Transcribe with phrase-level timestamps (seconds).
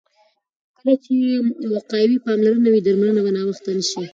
[0.77, 1.15] کله چې
[1.73, 4.03] وقایوي پاملرنه وي، درملنه به ناوخته نه شي.